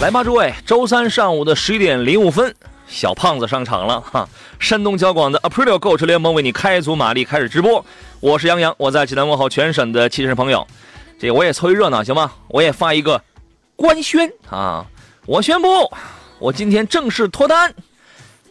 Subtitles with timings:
[0.00, 0.54] 来吧，诸位！
[0.64, 2.54] 周三上午的十一点零五分，
[2.86, 4.26] 小胖子上场了哈！
[4.58, 7.84] 山东交广的 Aprilio 购车联盟为你开足马力，开始直播。
[8.18, 10.66] 我是杨洋，我在济南问候全省的汽车朋友。
[11.18, 12.32] 这我也凑一热闹行吗？
[12.48, 13.22] 我也发一个
[13.76, 14.86] 官宣啊！
[15.26, 15.68] 我宣布，
[16.38, 17.74] 我今天正式脱单，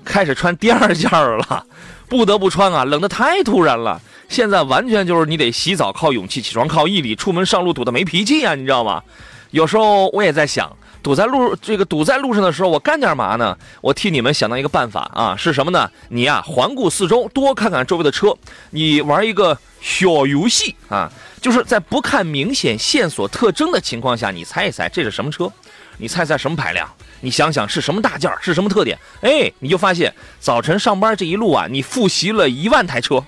[0.06, 1.66] 开始穿第二件了。
[2.08, 4.00] 不得不穿啊，冷的太突然了。
[4.28, 9.02] 现在完全就是你得洗澡靠勇气，起床靠毅力，出门上路堵得没脾气呀，你知道吗？
[9.50, 10.72] 有时候我也在想。
[11.02, 13.58] 堵在路这个堵在路上的时候，我干点嘛呢？
[13.82, 15.90] 我替你们想到一个办法啊，是什么呢？
[16.10, 18.36] 你呀，环顾四周，多看看周围的车，
[18.72, 25.52] 你玩一个小游戏啊，就是在不看明显线索特征的情况下，你猜一猜这是什么车？
[25.98, 26.90] 你猜猜什么排量？
[27.22, 28.98] 你想想是什么大件是什么特点？
[29.22, 33.24] 哎，你就发现早晨上班这一路啊，你复习了一万台车，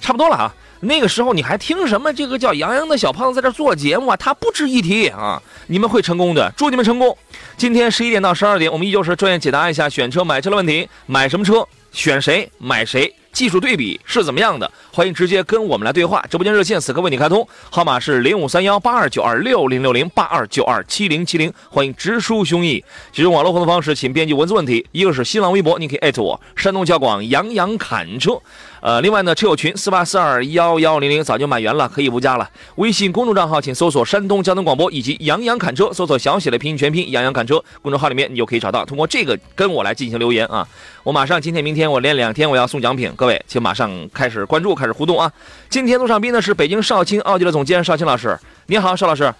[0.00, 0.54] 差不多了啊。
[0.80, 2.12] 那个时候你还听什么？
[2.12, 5.42] 这个叫杨洋的小胖子在这做节目啊，他不值一提啊！
[5.66, 7.16] 你们会成功的，祝你们成功。
[7.56, 13.14] 今天十一点到十二点，我们依旧是专业解答一下选车买车的问题：买什么车，选谁，买谁。
[13.32, 14.70] 技术对比是怎么样的？
[14.90, 16.24] 欢迎直接跟我们来对话。
[16.30, 21.52] 直播间热线此刻为你开通，号码是零五三幺八二九二六零六零八二九二七零七零。
[21.68, 22.82] 欢迎直抒胸臆。
[23.12, 28.40] 其实网络互动方式，请编辑文字问题，一个是新浪微博，你可以艾特我山东交广杨洋侃车。
[28.80, 32.48] 呃，另外呢，车友群四八四二幺幺零零早就满员了，可以不加了。
[32.76, 38.84] 微信公众账号请搜索山东交通广播以及杨洋侃车，搜索小写的拼音全拼杨洋侃车公众号里面你就可以找到。
[38.84, 40.66] 通过这个跟我来进行留言啊，
[41.02, 45.32] 我马上今天明天我连两天我要送奖品，各位请马上开始关注，开始互动啊！
[45.68, 49.32] 今天路上宾呢是北京少卿奥迪的总监少卿老师，你好，邵老师。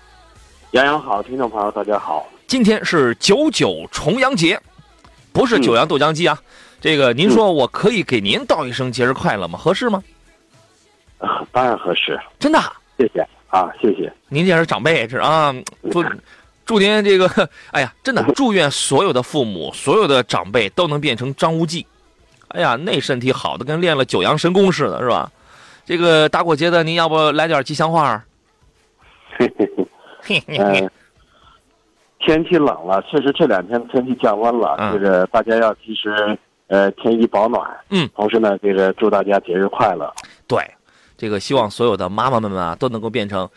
[0.72, 2.26] 杨洋好，听众朋友大家好。
[2.47, 4.60] 今天是九九重阳节，
[5.32, 6.38] 不是九阳豆浆机啊。
[6.81, 9.59] 这个您说我可以给您道一声节日快乐吗？
[9.59, 10.03] 合适吗？
[11.19, 12.19] 啊，当然合适。
[12.38, 12.59] 真的？
[12.98, 14.12] 谢谢啊，谢谢。
[14.28, 15.54] 您这是长辈是啊，
[15.91, 16.04] 祝
[16.65, 21.86] 祝您这个， 哎呀，真的 祝愿所有的父母、所有的长辈都能变成张无忌。
[22.48, 25.31] 哎呀，那身体好的跟练了九阳神功似的，是吧？
[25.84, 28.25] 这个大过节的，您要不来点吉祥话？
[29.38, 29.69] 嘿嘿
[30.22, 30.88] 嘿，嘿，
[32.20, 36.36] 天气冷了，确实这两天天气降温了，就是大家要及时
[36.69, 37.69] 呃添衣保暖。
[37.91, 40.12] 嗯，同时呢，这个祝大家节日快乐。
[40.47, 40.59] 对，
[41.16, 43.49] 这个希望所有的妈妈们们啊都能够变成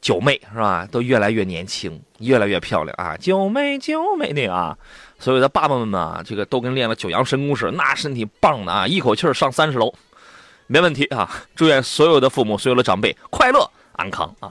[0.00, 0.86] 九妹，是吧？
[0.90, 3.16] 都越来越年轻，越来越漂亮啊！
[3.16, 4.76] 九妹，九妹的啊！
[5.18, 9.94] 所有的爸爸们啊，这个都跟练了九阳神功似的，那身体棒的啊，一口气儿上三十楼，
[10.66, 11.30] 没问题啊！
[11.54, 14.50] 祝愿所有的父母、所有的长辈快乐安康啊！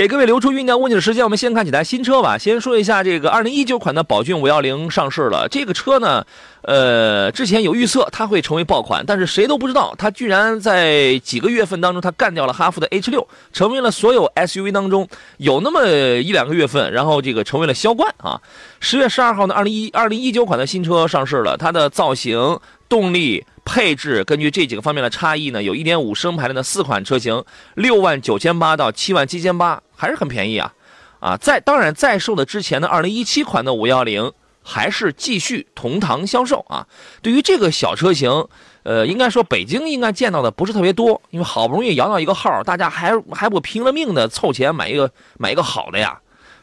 [0.00, 2.38] 给各位留出酝酿问题的时间，我们先看几台新车吧。
[2.38, 5.46] 先说一下这个二零一九款的宝骏五幺零上市了。
[5.50, 6.24] 这个车呢，
[6.62, 15.06] 呃，之前有预测它会成为爆款，但是谁都不知道它居然在几个月份当中，它干掉了哈弗的 H 六，成为了所有 SUV 当中
[15.36, 18.40] 有那么一两个月份，然后这个成为了销冠啊。
[18.80, 23.44] 十月十二号呢，二零一二零一九款的新车上市了，它的造型、动力。
[23.72, 27.44] 配置根据这几个方面的差异呢，有一点五升排量的四款车型，
[27.76, 30.74] 六万九千八到七万七千八，还是很便宜啊！
[31.20, 34.32] 啊，在当然在售的之前的二零一七款的五幺零
[34.64, 36.84] 还是继续同堂销售啊。
[37.22, 38.44] 对于这个小车型，
[38.82, 45.08] 呃，应该说北京应该见到的不是特别多，因为好不容易摇到一个号，大家还还不拼了命的凑钱买一个
[45.38, 46.18] 买一个好的呀。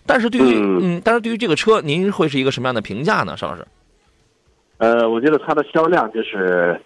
[0.06, 3.66] 但是对于嗯，但是对于这个车，您会是一个什么样的评价呢，邵老师？
[4.80, 6.78] 呃，我觉得它的销量就是。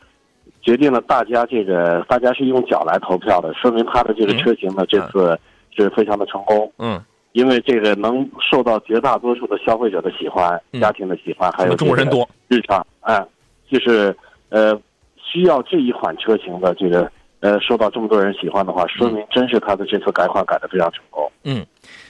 [0.61, 5.37] 决定了大家这个，大家是用脚来投票的，说明它的这个车型呢，这次
[5.75, 6.71] 是非常的成功。
[6.77, 13.25] 嗯，因为这个能受到绝大多数的消费者的喜欢，家庭的喜欢，还有中国人多，日常，哎，
[13.69, 14.15] 就是
[14.49, 14.79] 呃，
[15.17, 21.31] 需要这一款车型的这个呃，受到这么多人喜欢的话，说明真是它的这次改款改的非常成功。
[21.43, 21.65] 嗯，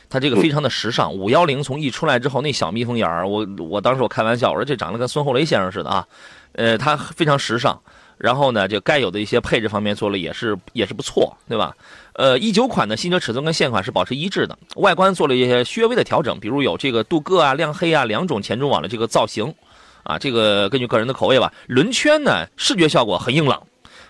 [0.10, 1.14] 它这个非常的时尚。
[1.14, 6.06] 五幺零从一出来之后，那小蜜蜂眼儿，我我当时我开玩笑，我说这长得跟孙红雷先生似的啊，
[6.52, 7.82] 呃，它非常时尚。
[8.22, 11.76] 然后呢，就该有的一些配置方面做了也是也是不错，对吧？
[12.14, 19.56] 呃，一九款的新车尺寸跟现款是保持一致的，外观做了一些略微的调整，比如有这个镀铬啊、亮黑啊两种前中网的这个造型，
[20.04, 21.52] 啊，这个根据个人的口味吧。
[21.66, 23.64] 轮圈呢，视觉效果很硬朗，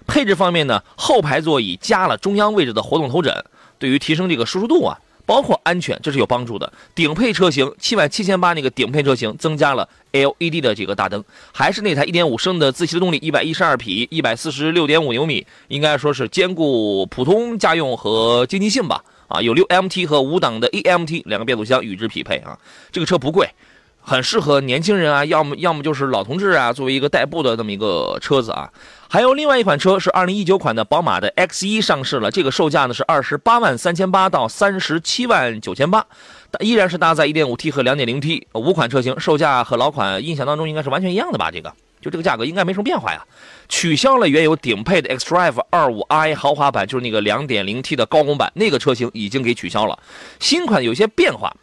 [0.08, 3.46] 配置方面呢，后排座椅加了中央位置的活动头枕，
[3.80, 6.72] 对于提升这个舒适度啊，包括安全，这是有帮助的。
[6.94, 19.04] 顶配车型七万七千八那个顶配车型增加了 LED 的这个大灯，还是那台一点五升的自吸的动力，一百一十二匹，一百四十六点五牛米，应该说是兼顾普通家用和经济性吧。
[19.28, 22.60] 啊，有六 MT 和五档的 AMT 两个变速箱与之匹配啊。
[22.92, 23.48] 这个车不贵，
[24.02, 28.70] 很适合年轻人啊，要么要么就是老同志啊，作为一个代步的这么一个车子啊。
[29.08, 36.06] 还有另外一款车是二零一九款的宝马的 X1 上市了，这个售价呢是二十八万三千八到三十七万九千八，
[36.60, 41.52] 依然是搭载一点五 T 和两点零 T 五款车型，售价和老款印象当中应该是完全一样的吧？
[41.52, 43.24] 这个就这个价格应该没什么变化呀。
[43.68, 50.00] 取消了原有顶配的 xDrive 25i 豪华版，就是那个 2.0T 的高功版，那个车型已经给取消了。
[50.40, 51.54] 新款有些变化，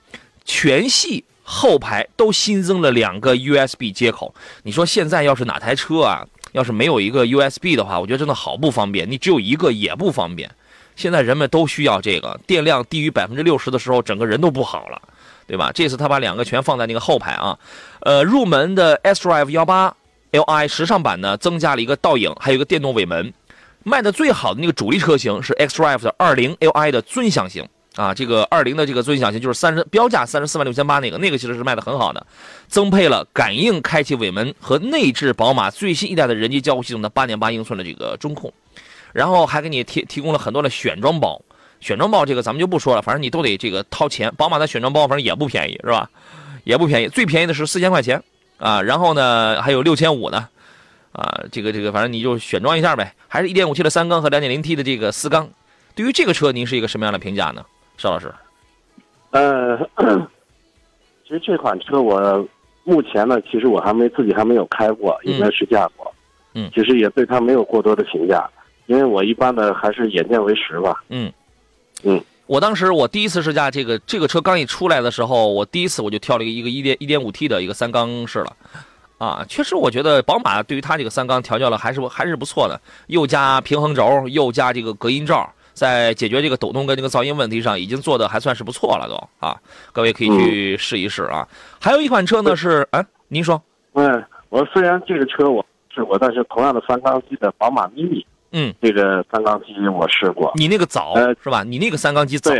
[0.45, 4.35] 全系后排都新增了两个 USB 接口。
[4.65, 9.11] 你说现在要是哪台车啊，要是没有一个 USB 的话，我觉得真的好不方便。
[9.11, 10.51] 你只有一个也不方便。
[10.95, 15.01] 现在人们都需要这个，电量低于百分之六十的时候，整个人都不好了，
[15.47, 15.73] 对吧？
[15.73, 17.59] 这次他把两个全放在那个后排啊，
[18.01, 19.93] 呃，入门的 xDrive 18。
[20.31, 23.33] Li 时尚版呢，增加了一个倒影，还有一个电动尾门。
[23.83, 27.67] 卖的最好的那个主力车型是 xDrive 的20 Li 的尊享型
[27.99, 32.25] 啊，这个20的这个尊享型就是三十标价三十四万六千八那个，那个其实是卖的很好的，
[32.69, 38.53] 增配了感应开启尾门和内置宝马最新一代的人机交互系统的8.8英寸的这个中控，
[39.13, 41.43] 然后还给你提提供了很多的选装包，
[41.81, 44.33] 选装包这个咱们就不说了，反正你都得这个掏钱。
[44.37, 46.09] 宝马的选装包反正也不便宜，是吧？
[46.63, 48.23] 也不便宜，最便宜的是四千块钱。
[48.59, 50.49] 啊，然后呢，还有六千五呢，
[51.11, 53.15] 啊，这个这个，反正你就选装一下呗。
[53.27, 55.51] 还是一点五 T 的三缸和两点零 T 的这个四缸。
[55.95, 57.65] 对于这个车，您是一个什么样的评价呢，
[57.99, 58.33] 邵老师？
[59.33, 59.77] 呃，
[61.25, 62.49] 其实这款车我
[62.85, 66.11] 目前呢，其实我还没自己还没有开过，也没试驾过。
[66.55, 66.71] 嗯。
[66.75, 68.49] 其实也对它没有过多的评价，
[68.87, 71.05] 因为我一般的还是眼见为实吧。
[71.11, 71.31] 嗯。
[72.05, 72.19] 嗯。
[72.47, 78.57] 我当时我第一次试驾这个这个车刚一出来的时候，我第一次我就挑了一个一个一点一点五 T 的一个三缸式了，
[79.19, 89.57] 啊，确实我觉得宝马对于它这个三缸调教了还是还是不错的，又加平衡轴，又加这个隔音罩，在解决这个抖动跟这个噪音问题上已经做的还算是不错了都啊，
[89.93, 91.47] 各位可以去试一试啊。
[91.81, 93.63] 还有一款车呢是，哎，您说？
[93.95, 95.65] 嗯，我虽然这个车我
[95.95, 98.25] 试过，但是同样的三缸机的宝马 mini。
[98.51, 101.63] 嗯，这个三缸机我试过，你那个早是吧？
[101.63, 102.51] 你那个三缸机早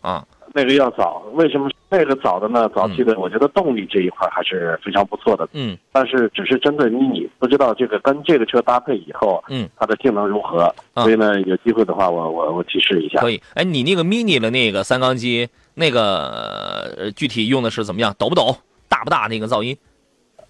[0.00, 1.22] 啊，那个要早。
[1.34, 2.70] 为什么那个早的呢？
[2.74, 5.48] 早期的我觉得动力这一块还是非常不错的。
[5.52, 10.74] 嗯，但是只是针对 mini，不知道这个跟这个车搭配以后，嗯，它的性能如何？
[10.94, 13.20] 所以呢，有机会的话，我我我提示一下。
[13.20, 13.40] 可以。
[13.54, 18.14] 哎，你那个 mini 的那个三缸机，那个具体用的是怎么样？
[18.18, 18.56] 抖不抖？
[18.88, 19.26] 大不大？
[19.28, 19.76] 那个噪音？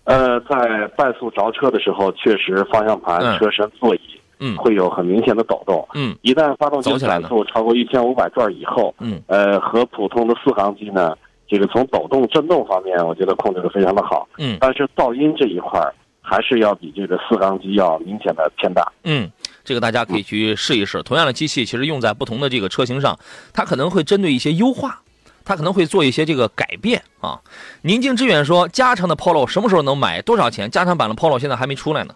[0.05, 0.57] 呃，在
[0.97, 4.01] 怠速着车的时候，确实方向盘、车身、座椅。
[4.01, 4.19] 嗯，
[4.57, 5.87] 会有很明显的抖动。
[5.95, 11.17] 嗯，一旦发动机转速超过一千五百转以后，嗯，呃，和普通的四缸机呢，
[11.49, 14.29] 这个从抖动、震动方面，我觉得控制的非常的好。
[14.39, 15.81] 嗯，但是噪音这一块
[16.21, 18.91] 还是要比这个四缸机要明显的偏大。
[19.05, 19.31] 嗯，
[19.65, 21.03] 这个大家可以去试一试。
[21.03, 23.19] 同样的机器，其实用在不同的这个车型上，
[23.53, 25.01] 它可能会针对一些优化，
[25.45, 27.41] 它可能会做一些这个改变啊。
[27.83, 30.23] 宁静致远说，加长的 Polo 什么时候能买？
[30.23, 30.71] 多少钱？
[30.71, 32.15] 加长版的 Polo 现在还没出来呢。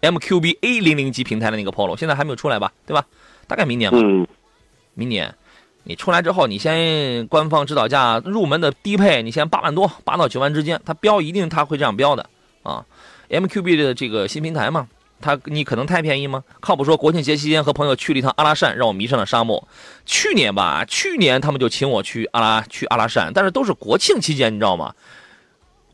[0.00, 2.72] MQB A 零零级平台的那个 Polo 现在还没有出来吧？
[2.86, 3.04] 对吧？
[3.46, 3.98] 大概明年吧。
[4.00, 4.26] 嗯，
[4.94, 5.34] 明年
[5.84, 10.80] 你出来之后，你先官方指导价入门的低配，你先八万多，八到九万之间。
[10.84, 12.28] 它标一定它会这样标的
[12.62, 12.84] 啊。
[13.30, 14.88] MQB 的这个新平台嘛，
[15.20, 16.42] 它你可能太便宜吗？
[16.60, 19.66] 靠谱说，国庆节期间和朋友去了一趟阿拉善，让我迷上了沙漠。
[20.04, 24.92] 去年吧，去年他们就请我去阿拉去阿拉善，但是都是国庆期间，你知道吗？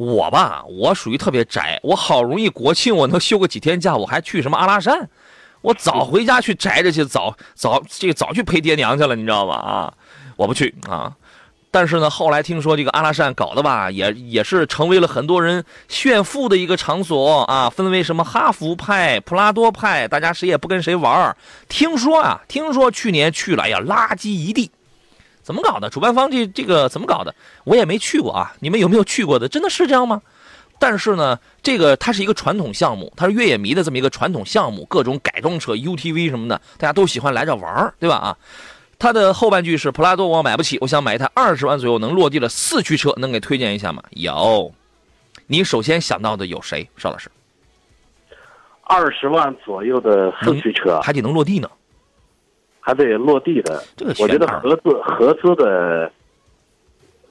[0.02, 1.78] 我吧，我属于特别宅。
[1.82, 5.08] 我好容易国庆我能休个几天假，我还去什么阿拉善？
[5.60, 9.54] 我早回家去宅着去，早早这个早去陪爹娘去了，你知道吗？
[9.54, 9.94] 啊，
[10.36, 11.12] 我不去啊。
[11.70, 17.70] 但是呢，后来听说这个阿拉善搞的吧，也也是成为了很多人炫富的一个场所啊。
[17.70, 21.34] 分为什么哈弗派、普拉多派，大家谁也不跟谁玩。
[21.68, 24.70] 听说啊，听说去年去了，哎呀，垃圾一地。
[25.42, 25.90] 怎么搞的？
[25.90, 27.34] 主办方这这个怎么搞的？
[27.64, 29.48] 我也没去过啊，你们有没有去过的？
[29.48, 30.22] 真的是这样吗？
[30.78, 38.16] 但是呢，这个它是一个传统项目，它是越野迷的这么一个传统项目，各种改装车、UTV 什么的，大家都喜欢来这玩儿，对吧？
[38.16, 38.36] 啊，
[38.98, 44.02] 它的后半句是普拉多我买不起，我想买一台二十万左右能落地的四驱车，能给推荐一下吗？
[44.10, 44.72] 有，
[45.46, 46.88] 你首先想到的有谁？
[46.96, 47.30] 邵老师，
[48.82, 51.70] 二十万左右的四驱车还得能落地呢。
[52.84, 56.12] 还得落地的，这个我觉得合资合资的，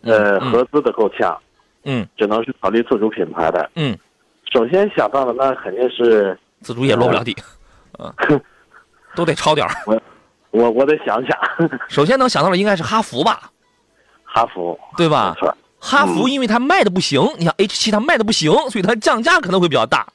[0.01, 1.37] 呃，合资的够呛，
[1.83, 3.95] 嗯，只能是考虑自主品牌的，嗯，
[4.53, 7.35] 首先想到的那肯定是自主也落不了地，
[7.99, 8.11] 嗯，
[9.13, 10.01] 都得抄点儿。
[10.51, 11.37] 我我得想想，
[11.89, 13.51] 首先能想到的应该是哈弗吧，
[14.23, 14.79] 哈弗。
[14.97, 15.35] 对吧？
[15.79, 20.05] 哈弗因为它卖的不行，你像 H 七它卖的不行，所以它降价可能会比较大，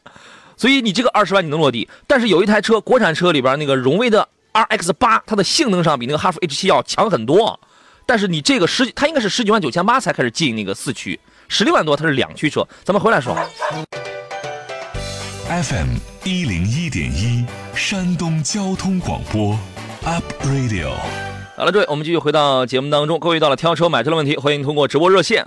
[0.57, 1.89] 所以你这个二十万你能落地。
[2.07, 7.61] 但是有一台车，国产车里边那个荣威的 RX 八，它的性能上比那个哈弗 H 七要强很多，
[8.07, 12.67] 但是你这个十，它应该是十九万九千八才开始进那个四驱，十六万多它是两驱车。
[12.83, 13.37] 咱们回来说
[15.47, 17.45] ，FM 一零一点一，
[17.75, 19.59] 山东交通广播
[20.05, 20.93] ，Up Radio。
[21.55, 23.19] 好了，各位，我们继续回到节目当中。
[23.19, 25.47] 各位遇到了挑车买车的问题，欢迎通过直播热线，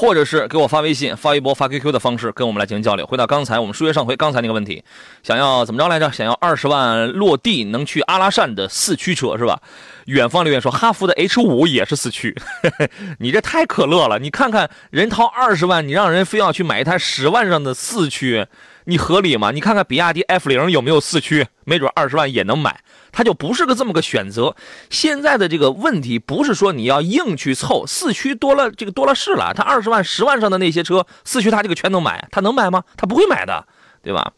[0.00, 3.04] 或者是给我发微信、发微博、发 QQ 的方式跟我们来进行交流。
[3.04, 4.82] 回到刚才我们数学上回刚才那个问题，
[5.22, 6.10] 想要怎么着来着？
[6.10, 9.60] 想要二十万落地能去阿拉善的四驱车是吧？
[10.06, 12.34] 远方留言说哈弗的 H 五也是四驱，
[13.20, 14.18] 你这太可乐了！
[14.18, 18.46] 你看看人掏二十万，你让人非要去买一台十万上的四驱，
[18.90, 19.52] 你合理吗？
[19.52, 22.82] 你看看比亚迪 F 零有没有四驱，没准二十万也能买。
[23.12, 24.56] 它就不是个这么个选择。
[24.90, 29.54] 现在的这个问题不是说你要硬去凑四驱多了，这个多了是了。
[29.54, 32.82] 它二十万、十万上的那些车，四驱它这个全能买，它能买吗？
[32.96, 33.64] 它不会买的，
[34.02, 34.32] 对吧？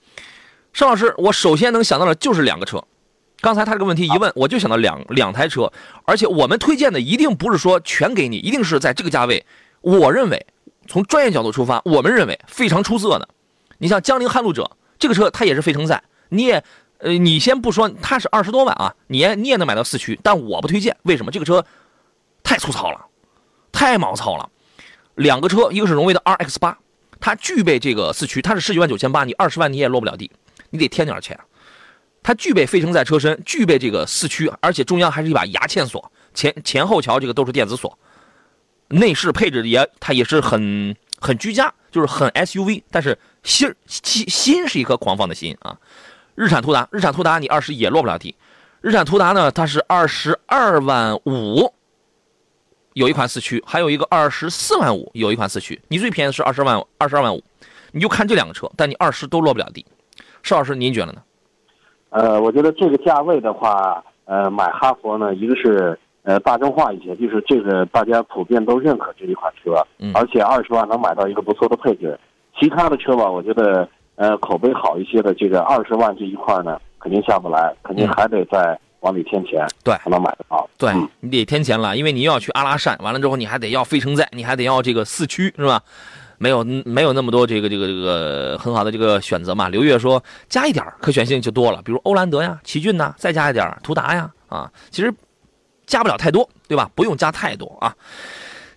[0.74, 2.84] 邵老师，我首先能想到的就是两个车。
[3.40, 5.72] 刚才他这个问题一问，我就想到两两台车，
[6.04, 9.46] 而且我们推荐的一定不是说全给你，一定是在这个价位。
[9.80, 10.46] 我认为
[10.86, 13.26] 从专业角度出发，我们认为非常出色的。
[13.82, 16.64] 你像江铃撼路者这个车，它也是非承载，你也。
[16.98, 20.96] 呃，你先不说它是二十多万啊，你也你也能买到四驱，但我不推荐。
[21.02, 21.32] 为什么？
[21.32, 21.66] 这个车
[22.44, 23.06] 太粗糙了，
[23.72, 24.48] 太毛糙了。
[25.16, 26.78] 两个车，一个是荣威的 RX 八，
[27.18, 30.30] 它具备这个四驱，它是十九万九千八，你二十万你也落不了地，
[30.70, 31.36] 你得添点钱。
[32.22, 37.98] 它具备非承载车身，具备这个四驱，而且中央还是一把牙嵌锁，前前后桥这个都是电子锁。
[38.86, 45.76] 内饰配置也它也是很很居家，就是很 SUV，但是心心心是一颗狂放的心啊。
[46.34, 48.34] 日产途达，日产途达你二十也落不了地。
[48.80, 51.72] 日产途达呢，它是二十二万五，
[52.94, 55.80] 有一款四驱，还有一个二十四万五，有一款四驱。
[55.88, 57.42] 你最便宜的是二十万二十二万五，
[57.92, 59.84] 你就看这两个车，但你二十都落不了地。
[60.42, 61.22] 邵老师，您觉得呢？
[62.10, 72.18] 呃，我觉得这个价位的话，呃，买哈佛呢，一个是呃大众化一些，就是这个大家普遍都认可这一款车，嗯而且二十万能买到一个不错的配置。
[72.62, 80.68] 其他的车吧，我觉得呃口碑好一些的，这个二十万这一块呢，肯定下不来，肯定还得再往里添钱，对才能买得到。
[80.78, 85.82] 对嗯你得添钱了，因为你又要去阿拉善，完了之后你还得要非承载，你还得要这个四驱，是吧？
[86.38, 89.68] 没有没有那么多这个这个这个很好的这个选择嘛。
[89.68, 95.12] 刘月说加一点可选性就多了，比如欧蓝德呀、奇骏呐，再加一点儿途达呀，啊，其实
[95.84, 96.88] 加不了太多，对吧？
[96.94, 97.92] 不用加太多啊。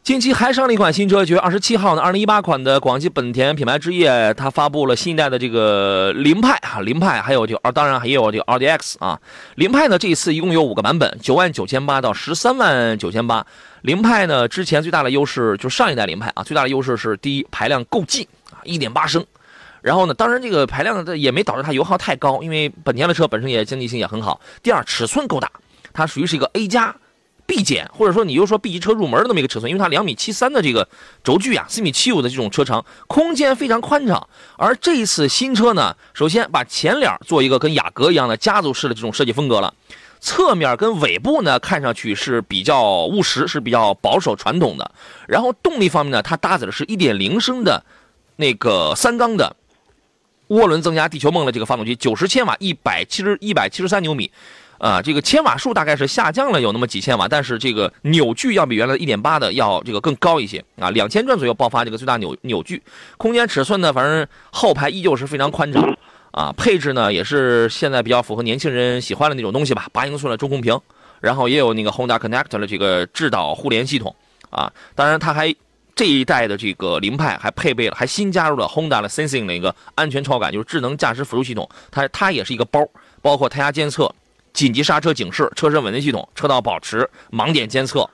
[0.05, 9.19] 近期还上了一款新车，九月二十七号呢，二零一八款的广汽本田品牌之夜，它发布了新一代的这个凌派啊，凌派，还有就啊，当然也有这个 RDX 啊。
[9.55, 13.43] 凌派呢，这一次一共有五个版本，九万九千八到十三万九千八。
[13.81, 19.25] 凌派呢，之前最大的优势就是上一代凌派啊，最大的优势是第一排量够劲啊，一点八升。
[19.81, 24.39] 然后呢，当然这个排量呢也没导致它油耗太高，因为本田的车本身也经济性也很好。
[24.61, 25.51] 第二，尺寸够大，
[25.93, 26.95] 它属于是一个 A 加
[27.47, 30.87] B 减，或者说你又说 B 级车入门的那么一个尺寸，因为它两米七三的这个
[31.23, 34.27] 轴距啊，四米七五的这种车长，空间非常宽敞。
[34.57, 39.73] 而这一次新车呢，首先把前脸做一个跟雅阁一样的家族式的这种设计风格了。
[40.19, 44.91] 侧面跟尾部呢，看上去是比较务实，是比较保守传统的。
[45.27, 47.83] 然后动力方面呢，它搭载的是1.0升的
[48.37, 49.55] 那个三缸的
[50.49, 54.31] 涡轮增压地球梦的这个发动机，九十千瓦，一百七十一百七十三牛米。
[54.85, 62.79] 啊，这个千瓦数大概是下降了有那么几千瓦，但是这个扭矩要比原来的1.8的要这个更高一些啊，两千转左右爆发这个最大扭扭矩。
[63.17, 65.83] 空间尺寸呢，反正后排依旧是非常宽敞。
[66.29, 70.77] 啊，配置呢也是现在比较符合年轻人喜欢的那种东西吧，八英寸的中控屏，
[71.19, 74.13] 然后也有那个 Honda Connect 的这个智导互联系统
[74.51, 75.55] 啊，当然它还
[75.95, 82.85] 这一代的这个凌派还配备了，还新加入了 Honda 的 Sensing 的一个安全超感，就是智能驾驶辅助系统，它它也是一个包，
[83.21, 84.13] 包括胎压监测、
[84.55, 88.09] 紧急刹车警示、车身稳定系统、车道保持、盲点监测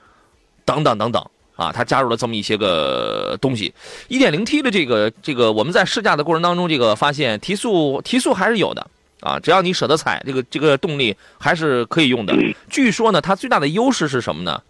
[0.66, 1.26] 等等等等。
[1.54, 3.72] 啊，它加入了这么一些个东西。
[4.08, 8.84] 一点零 T 的这个这个，我们在试驾的过程当中，这个发现提速提速还是有的
[9.20, 12.34] 啊，只要你舍得踩，这个这个动力还是可以用的。
[12.70, 14.60] 据说呢，它最大的优势是什么呢？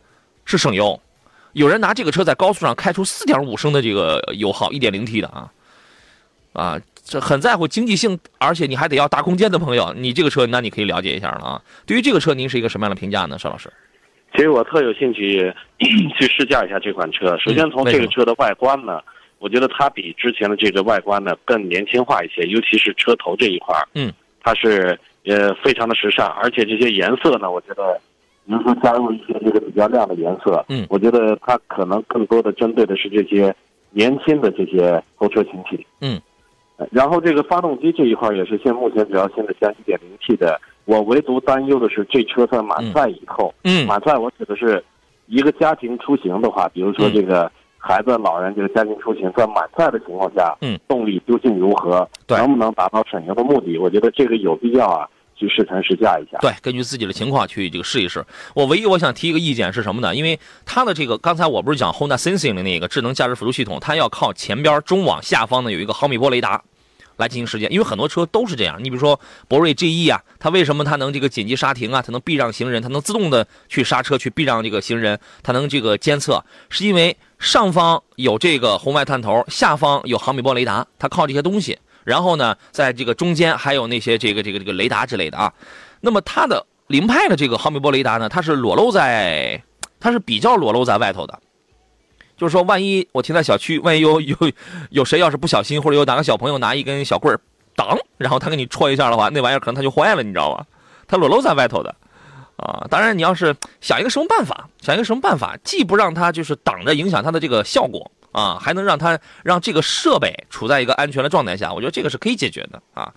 [0.44, 1.00] 是省油。
[1.52, 5.50] 有人拿这个车在高速上开出四点五升的这个油耗一点零 T 的啊
[6.52, 6.80] 啊，
[7.12, 11.62] 这很在乎经济性，而且你还得要大空间的朋友，你这个车那你可以了解一下了啊。
[11.84, 13.70] 对于这个车，您是一个什么样的评价呢，邵老师？
[14.34, 15.52] 其实我特有兴趣
[16.18, 17.36] 去试驾一下这款车。
[17.36, 18.98] 首先从这个车的外观呢，
[19.38, 23.86] 我觉得它比之前的这个外观呢更年轻化一些，尤其是车头这一块儿。
[23.92, 24.10] 嗯，
[24.42, 28.00] 它是呃，非常的时尚，而且这些颜色呢，我觉得，
[28.46, 33.54] 比如说加入一些这个比较亮的颜色，嗯我觉得它可能更多的针对的是这些
[33.90, 36.22] 年轻的这些购车群体，嗯呃。
[36.90, 44.82] 然后这个发动机这一块也是现目前主要现在加 1.0T 的，我唯独担忧的是这车在满载以后，嗯满载我指的是
[45.26, 53.78] 一个家庭出行的话，比如说嗯这个孩子、老人这个家庭出行，在满载的情况下，嗯，动力究竟如何，对能不能达到省油的目的？
[53.78, 56.38] 我觉得这个有必要啊，去试乘试驾一下。
[56.40, 58.24] 对，根据自己的情况去这个试一试。
[58.54, 60.14] 我唯一我想提一个意见是什么呢？
[60.14, 66.62] 因为它的这个刚才我不是讲 Honda Sensing 的那个智能驾驶辅助系统，它要靠前边中网下方呢有一个毫米波雷达。
[67.18, 68.82] 来进行实践，因为很多车都是这样。
[68.82, 72.00] 你比如说博瑞 GE 啊，它为什么它能这个紧急刹停啊？
[72.00, 81.78] 它能避让行人，它能自动的去刹车去避让这个行人，它能这个监测，是因为上方有这个红外探头，下方有毫米波雷达，它靠这些东西。
[82.04, 85.52] 然后呢，在这个中间还有那些这个这个这个雷达之类的啊。
[86.00, 89.62] 那么它的凌派的这个毫米波雷达呢，它是裸露在，
[90.00, 91.38] 它是比较裸露在外头的。
[92.36, 94.36] 就是说，万一我停在小区，万一有有
[94.90, 97.38] 有谁要是不小心，或者有哪个小朋友拿一根小棍儿
[97.76, 100.66] 挡，然后他给你戳一下的话，那玩意儿可能它就坏了，你知道吗？
[101.06, 101.94] 它裸露在外头的，
[102.56, 113.12] 啊，当然你要是想一个什么办法，想一个什么办法，既不让它就是挡着影响它的这个效果啊，还能让它让这个设备处在一个安全的状态下，我觉得这个是可以解决的啊。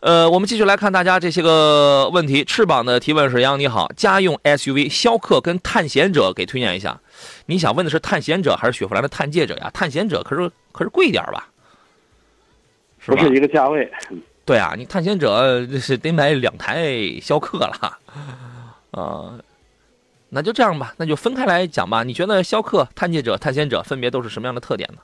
[0.00, 2.44] 呃，我们继续来看大家这些个问题。
[2.44, 7.00] 翅膀的提问是：杨你好，家用 SUV 逍客跟探险者给推荐一下。
[7.46, 9.70] 你想问的是探险者还是雪佛兰的探界者呀？
[9.72, 11.48] 探险者可是可是贵一点吧？
[12.98, 13.16] 是吧？
[13.16, 13.90] 不是一个价位。
[14.44, 17.98] 对啊，你探险者这是得买两台逍客了，
[18.90, 19.32] 啊、
[20.34, 22.02] 那就这样吧，那就分开来讲吧。
[22.02, 24.98] 你觉得逍客、探界者、探险者分别都是什么样的特点呢？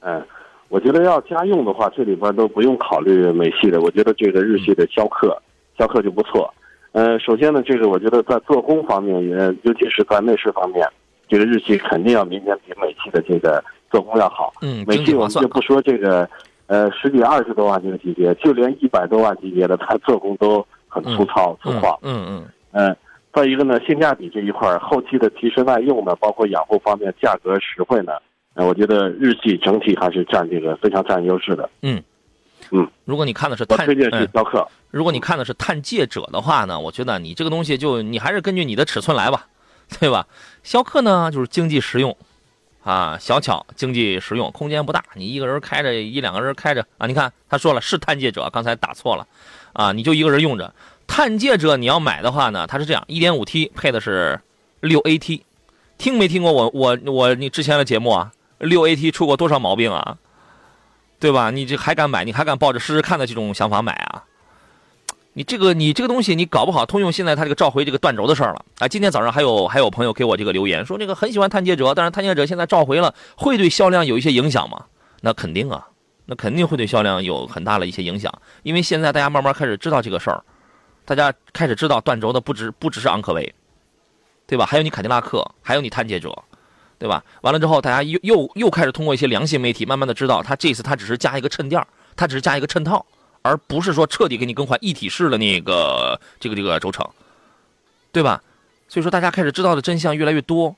[0.00, 0.20] 嗯，
[0.68, 5.40] 我觉得要家用的话，这里边都不用考虑美系的，我觉得这个日系的逍客，
[5.78, 6.52] 逍客就不错。
[6.90, 10.86] 呃，首先呢，这个我觉得在做工方面，也尤其是在内饰方面，
[11.28, 14.52] 这个日系肯定要明显比美系的这个做工要好。
[14.60, 15.46] 嗯，美系我们就。
[15.46, 16.28] 不说这个，
[16.66, 21.98] 呃，十几二十多万这个级别，就连一百多万级别的，它做工都很粗糙、粗嗯犷。
[22.02, 22.96] 嗯嗯嗯，
[23.32, 28.12] 再一个呢，性价比这一块儿，后期的提升耐用呢，包括养护方面，价格实惠呢，
[28.54, 31.68] 呃，我觉得日系整体还是占这个非常占优势的。
[31.80, 32.02] 嗯
[32.70, 34.66] 嗯如果你看的是探，我推荐是嗯逍客。
[34.90, 39.46] 如果你看的是探界者的话呢，我觉得你这个东西就你还是根据你的尺寸来吧，
[39.98, 40.26] 对吧？
[40.62, 42.14] 逍客呢就是经济实用，
[42.84, 49.26] 啊，小巧经济实用，空间不大，你一个人开着一两个人开着啊，你看他说了是探界者，刚才打错了，
[49.72, 50.74] 啊，你就一个人用着。
[51.14, 54.40] 探界者你要买的话呢，它是这样，1.5T 配的是
[54.80, 55.42] 6AT，
[55.98, 60.16] 听没听过我我我你之前的节目啊？6AT 出过多少毛病啊？
[61.20, 61.50] 对吧？
[61.50, 62.24] 你这还敢买？
[62.24, 64.24] 你还敢抱着试试看的这种想法买啊？
[65.34, 68.88] 你这个你这个东西，你搞不好通用现在它这个召回这个断轴的事儿了啊！
[68.88, 74.86] 今天早上还有还有朋友给我这个留言说，这个很喜欢探界者，但是探界者现在召回了，会对销量有一些影响吗？
[75.20, 75.88] 那肯定啊，
[76.24, 80.42] 那肯定会对销量有很大的一些影响，因为现在大家慢慢开始知道这个事儿，
[81.04, 83.54] 大家开始知道断轴的不止不只是昂科威，
[84.46, 84.64] 对吧？
[84.64, 86.36] 还有你凯迪拉克，还有你探界者，
[86.98, 87.24] 对吧？
[87.42, 93.04] 完了之后，大家又又又开始通过一些良心媒体，慢慢的知道，它这次它只是加一个衬垫儿，它只是加一个衬套，
[93.42, 97.04] 而不是说彻底给你更换一体式的那个这个这个轴承，
[98.12, 98.42] 对吧？
[98.88, 100.76] 所以说大家开始知道的真相越来越多，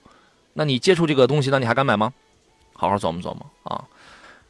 [0.55, 2.13] 那你接触这个东西，那你还敢买吗？
[2.73, 3.85] 好好琢磨琢磨啊，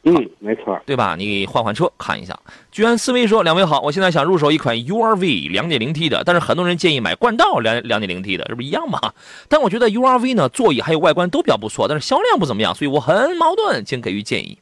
[0.07, 0.79] 嗯，没错。
[0.85, 1.15] 对吧？
[1.17, 2.37] 你换换车看一下。
[2.71, 5.17] 居安思危说：“两位好，我现在想入手一款 URV
[5.51, 8.99] 2.0T 的，但是很多人建议买冠道两 2.0T 的，这不一样吗？
[9.49, 14.57] 但我觉得 URV 呢，座椅还有外观都比较不错，但是销量不怎么样，所以我很矛盾，请给予建议。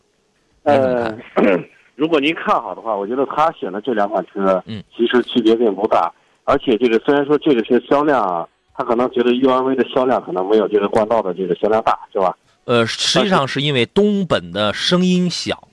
[0.63, 1.63] 呃看？，
[1.95, 6.09] 如果您看好的话，我觉得他选的这两款车，嗯，其实区别并不大。
[6.45, 12.33] 而且这个虽然说这个车销量啊，他可能觉得 URV 的销量可能没有这个冠道的这个销量大，是吧？
[12.65, 15.67] 呃，实际上是因为东本的声音小，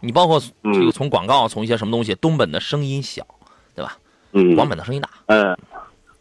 [0.00, 3.26] 你包括这个嗯从广告从一些什么东西，东本的声音小，
[3.74, 3.98] 对吧？
[4.32, 5.08] 嗯，广本的声音大。
[5.26, 5.56] 呃，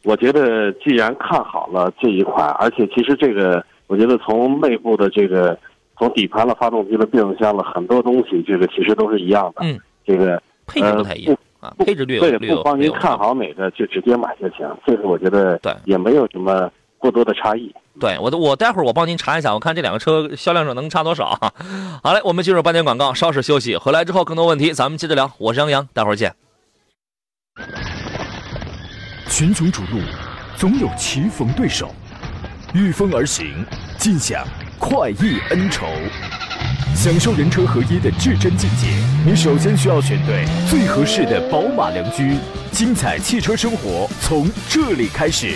[0.04, 5.58] 我觉得既然看好了这一款，而且其实这个，我觉得从内部的这个，
[5.98, 9.62] 从底盘了、发动机了、变速箱了，很多东西，这个其实都是一样的。
[9.62, 17.74] 嗯，这个配置不太一样啊，配置略有对，略有不帮您看好哪个就直接买就行，这个我觉得对也没有什么过多的差异。
[18.00, 21.38] 对我，我待会儿我帮您查一下，我看这两个车销量上能差多少。
[22.04, 25.30] 好嘞，我们进入半点广告，稍事休息，回来之后更多问题咱们接着聊。
[25.38, 26.34] 我是杨洋，待会儿见。
[29.28, 30.00] 群雄逐鹿，
[30.56, 31.94] 总有棋逢对手，
[32.74, 33.66] 御风而行，
[33.98, 34.46] 尽享
[34.78, 35.88] 快意恩仇。
[36.96, 38.88] 享受人车合一的至臻境界，
[39.26, 42.38] 你首先需要选对最合适的宝马良驹。
[42.72, 45.56] 精彩汽车生活从这里开始。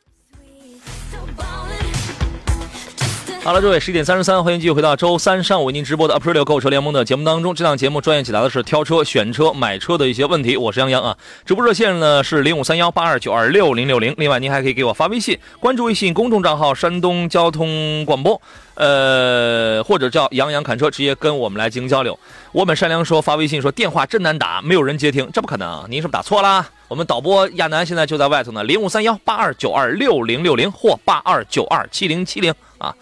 [3.43, 7.55] 好了，各位，十一点三十三，欢迎继续回到周三上午为您直播的 April 购车联盟的节目当中。
[7.55, 10.55] 这档节目专业解答的是挑车、选车、买车的一些问题。
[10.55, 14.13] 我是杨洋啊，直播热线呢是零五三幺八二九二六零六零。
[14.19, 18.39] 另外，您还可以给我发微信，关注微信公众账号“山东交通广播”，
[18.75, 22.17] 呃，或者叫杨洋侃车，直接跟我们来进行交流。
[22.51, 26.69] 我本善良说发微信说电话真难打，没有人接听，这不可能，您是不是打错了？
[26.87, 32.93] 我们导播亚楠现在就在外头呢，零五三幺八二九二六零六零或八二九二七零七零啊。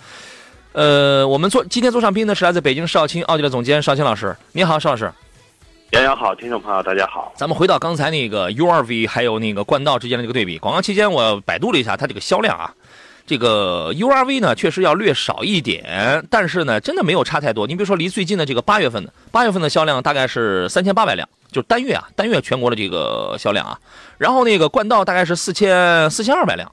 [0.71, 5.11] 呃，我们做今天做上宾的是来自北京少卿奥迪的总监少卿老师，你好，邵老师。
[5.91, 7.33] 杨洋好，听众朋友大家好。
[7.35, 10.59] 咱们回到刚才那个 URV 还有那个冠道之间的这个对比。
[10.59, 12.71] 广告期间我百度了一下它这个销量啊，
[13.25, 17.65] 这个 URV 呢确实要略少一点，但是呢真的没有差太多。
[17.65, 23.79] 你比如说离最近的这个八月份的八月份的销量大概是三千八百辆，就是单月啊单月全国的这个销量啊。
[24.19, 26.71] 然后那个冠道大概是四千四千二百辆，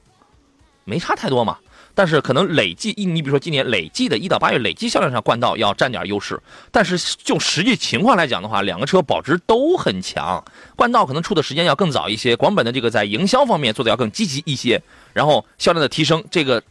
[0.83, 1.57] 没差太多嘛。
[1.97, 6.39] 但是可能累计一，你比如说今年累计的一到八月累计销量上，冠道要占点优势。
[6.69, 10.45] 但是就实际情况来讲的话，两个车保值都很强。
[10.75, 14.79] 冠道可能出的时间要更早一些，广本的这个在营销方面做的要更积极一些，
[15.11, 16.61] 然后销量的提升，这个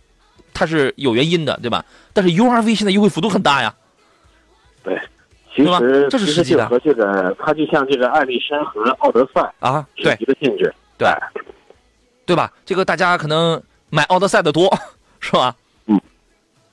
[0.54, 1.84] 它是有原因的，对吧？
[2.12, 3.74] 但是 URV 现在优惠幅度很大呀。
[4.84, 4.96] 对，
[5.56, 6.68] 其实这是实际的。
[6.68, 11.08] 和这个它就像这个艾力绅和奥德赛啊，对一个性质，对，
[12.24, 12.52] 对吧？
[12.64, 13.60] 这个大家可能
[13.90, 14.72] 买奥德赛的多。
[15.26, 15.54] 是吧？
[15.86, 16.00] 嗯，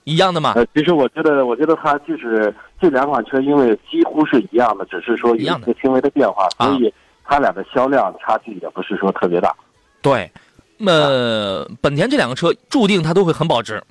[0.03, 0.53] 一样的嘛。
[0.55, 9.51] 呃，其实我觉得，我觉得它就是这两款车，因为几乎是一样的，只是说有一些轻微的变化，所以它俩的销量差距也不是说特别大。
[10.03, 10.29] 对，
[10.77, 13.81] 那本田这两个车注定它都会很保值，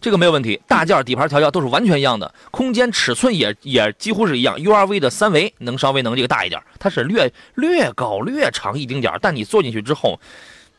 [0.00, 0.58] 这个没有问题。
[0.66, 4.56] 大件、底盘调教都是完全一样的，空间尺寸也也几乎是一样。
[4.56, 10.18] URV 的三维能稍微能这个大一点，它是略略高略长一丁点但你坐进去之后。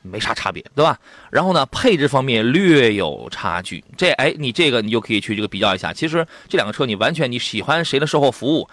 [0.01, 0.99] 没啥差别，对吧？
[1.29, 3.83] 然后呢，配置方面略有差距。
[3.97, 5.93] 这哎，你这个你就可以去这个比较一下。
[5.93, 8.67] 其实这两个车你完全你喜欢谁的售后服务，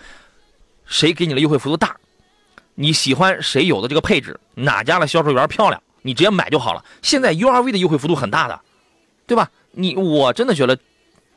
[0.86, 1.96] 谁给你的优惠幅度大，
[2.74, 6.84] 你喜欢谁有的这个配置，哪家的销售员漂亮，你直接买就好了。
[7.02, 8.60] 现在 URV 的优惠幅度很大的，
[9.26, 9.50] 对吧？
[9.72, 10.78] 你我真的觉得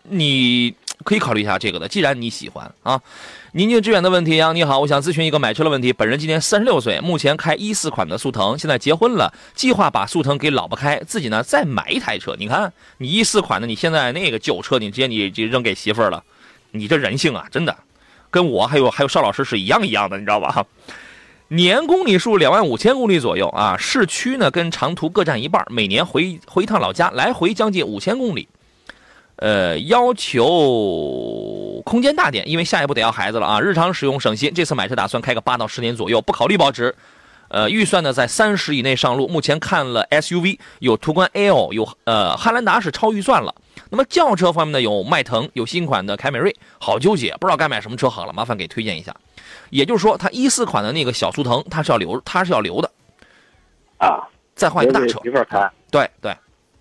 [0.04, 0.76] 你。
[1.04, 3.02] 可以考虑一下这个的，既然你喜欢啊。
[3.54, 5.92] 宁静致远的问题啊，你好，我想咨询一个买车的问题。
[5.92, 12.34] 本人今年三十六岁，目前开一四款的速腾，现在结婚了，计划把速腾给老婆开，自己呢再买一台车。
[12.40, 16.24] 你看，你一四款的，你现在那个旧车，你直接你就扔给媳妇儿了，
[16.72, 17.76] 你这人性啊，真的，
[18.30, 20.66] 跟我还有还有邵老师是一样一样的，你知道吧？
[21.50, 28.48] 年公里数两万五千公里左右啊，市区呢跟长途各占一半，每年回回一趟老家，来回将近五千公里。
[29.42, 33.60] 呃，要求空间大点，因为下一步得要孩子了啊。
[33.60, 36.94] 日常使用省心，这次买车打算开个八到十年左右，不考虑保值。
[37.48, 39.28] 呃，预算呢在三十以内上路。
[39.28, 43.56] 目前看了 SUV，有途观 L，有呃汉兰达是超预算了。
[43.90, 49.14] 那么轿车方面呢，有迈腾，有新款的凯美瑞，好纠结，不知道该买什么车好了，麻烦给推荐一下。
[49.72, 52.92] 也就是说，它一四款的那个小速腾，它是要留，它是要留的
[53.98, 54.22] 啊，
[54.54, 55.20] 再换一个大车。
[55.24, 55.68] 媳妇开。
[55.90, 56.38] 对对，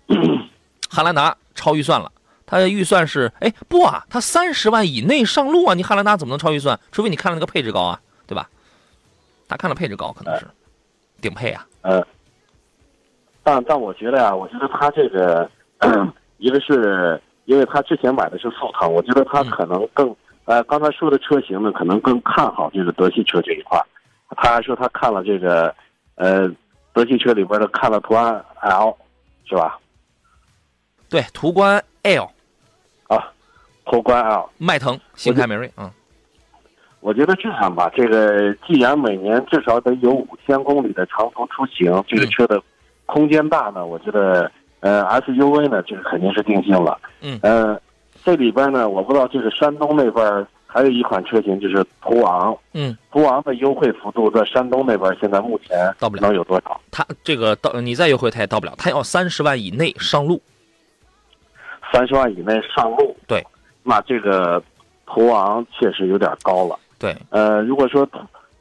[0.91, 2.11] 汉兰达超预算了。
[2.51, 6.77] 它的预算是，哎不啊，它三十万以内上路啊，你汉兰达怎么能超预算？
[6.91, 8.49] 除非你看了那个配置高啊，对吧？
[9.47, 10.45] 他看了配置高，可能是
[11.21, 11.65] 顶配啊。
[11.79, 12.05] 呃，
[13.41, 15.49] 但但我觉得啊，我觉得他这个，
[16.39, 23.81] 一个是因为他之前买的是速腾，我觉得他可能更，呃，刚才说的车型呢，可能更看好这个德系车这一块。
[24.35, 25.73] 他还说他看了这个，
[26.15, 26.49] 呃，
[26.91, 28.97] 德系车里边的看了途安 L，
[29.45, 29.79] 是吧？
[31.09, 32.29] 对，途观 L。
[33.91, 35.91] 啊，途观 L，迈腾，新凯美瑞，嗯，
[37.01, 42.61] 我觉得这样吧，这个既然每年至少得有五千公里的长途出行，这个车的
[43.05, 44.49] 空间大呢，我觉得
[44.79, 47.79] 呃 SUV 呢，这个肯定是定性了，嗯，呃，
[48.23, 56.21] 这里边呢，我不知道就是山东那边还有一款车型就是途昂，嗯，途昂的优惠幅度在山东那边现在目前到不了。
[56.21, 56.79] 能有多少？
[56.89, 60.41] 它这个到你再优惠它也到不了，它要三十万以内上路。
[61.91, 63.45] 三十万以内上路，对，
[63.83, 64.61] 那这个
[65.05, 66.77] 途昂确实有点高了。
[66.99, 68.07] 对，呃，如果说，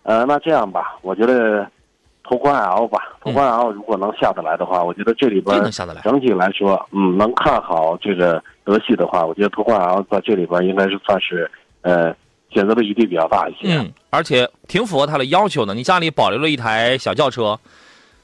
[0.03, 1.67] 呃，那这样吧，我觉得
[2.25, 5.61] 途观 L 吧，途观 L 如果能下得来的话，我觉得这里边
[6.03, 11.51] 整体来说，嗯，能看好这个德系的话，我觉得途观 L 在这里边应该是算是
[11.83, 12.15] 呃
[12.49, 13.77] 选择的余地比较大一些。
[13.77, 15.75] 嗯，而且挺符合他的要求的。
[15.75, 17.59] 你家里保留了一台小轿车，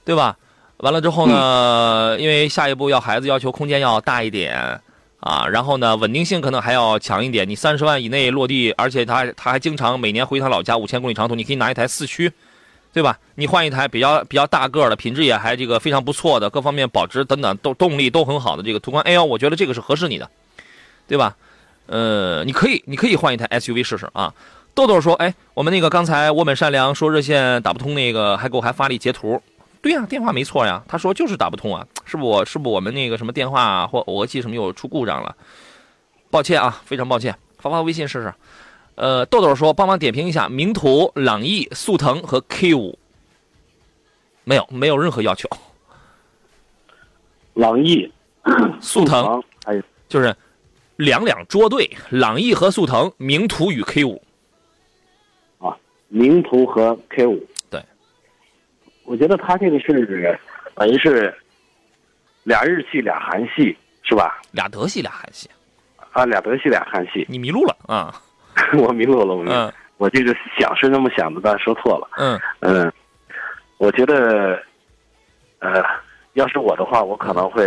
[0.04, 0.36] 对吧？
[0.78, 4.78] 完了之后呢，因为下一步要孩子要求空间要大一点
[5.26, 7.48] 啊，然后呢稳定性可能还要强一点。
[7.48, 12.32] 你三十万以内落地，而且他他还经常每年回他老家五千公里长途，你可以拿一台四驱，
[12.92, 13.18] 对吧？
[13.34, 20.30] 你换一台比较比较大个的，品质也还这个非常不错的，各方面保值等等都动力都很好的这个途观 L，我觉得这个是合适你的，
[21.08, 21.36] 对吧？
[21.86, 24.32] 呃，你可以你可以换一台 SUV 试试啊。
[24.74, 29.42] 豆豆说：“哎，我们那个刚才我本善良说热线打不通，那个还给我还发了一截图。
[29.86, 30.82] 对呀，电话没错呀。
[30.88, 35.36] 他说就是打不通啊，是不我是不我们那个什么电话或讹机什么又出故障了？
[36.28, 37.38] 抱歉啊，非常抱歉。
[37.58, 38.34] 发发微信试试。
[38.96, 42.98] 呃，豆豆说帮忙点评一下名图、朗逸、速腾和 K 五。
[44.42, 45.48] 没有，没有任何要求。
[47.54, 48.12] 朗逸、
[48.80, 50.34] 速腾还有就是
[50.96, 54.20] 两两捉对，朗逸和速腾，名图与 K 五。
[55.58, 55.76] 啊，
[56.08, 57.40] 名图和 K 五。
[59.06, 60.38] 对，我觉得他这个是
[60.74, 61.34] 等于是
[62.44, 64.40] 俩日系俩韩系是吧？
[64.52, 65.48] 俩德系俩韩系，
[66.12, 67.24] 啊，俩德系俩韩系。
[67.28, 68.14] 你迷路了啊？
[68.78, 72.06] 我迷路了，我迷路了嗯我这个想是那么想的，但说错了。
[72.18, 72.92] 嗯嗯，
[73.78, 74.60] 我觉得，
[75.60, 75.82] 呃，
[76.34, 77.64] 要是我的话，我可能会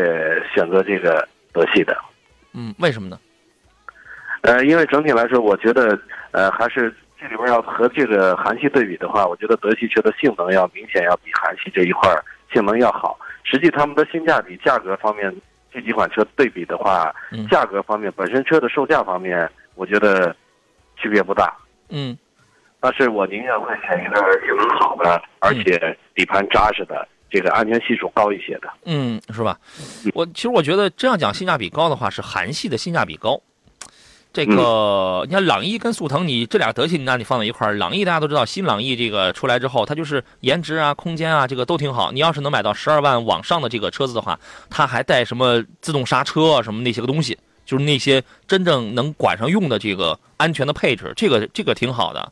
[0.54, 1.98] 选择这个德系的。
[2.54, 3.20] 嗯，为什么呢？
[4.42, 6.00] 呃，因为整体来说，我觉得，
[6.32, 13.20] 呃，还是这里边要和这个韩系对比的话，我觉得德系车的性能要明显要比韩系这一块儿性能要好。
[13.44, 15.36] 实际他们的性价比、价格方面，
[15.72, 20.34] 这几款车对比的话，嗯价格方面，本身车的售价方面，我觉得
[20.96, 21.54] 区别不大。
[21.90, 22.18] 嗯
[22.80, 28.70] 但是我宁愿会选一个性能好的，而且底盘扎实的，这个安全系数高一些的。
[28.86, 29.60] 嗯，是吧？
[30.14, 33.42] 我其实我觉得这样讲性价比高的话，是韩系的性价比高。
[34.32, 42.12] 这个，你看朗逸跟速腾，你这俩德系，那你放在一块儿，朗逸大家都知道，新朗逸这个出来之后，它就是颜值啊、空间啊，这个都挺好。
[42.12, 44.40] 你要是能买到十二万往上的这个车子的话，
[44.70, 52.32] 它还带什么自动刹车啊，什么那些个东西，就是那些真正能管上用的这个安全的配置，这个这个挺好的。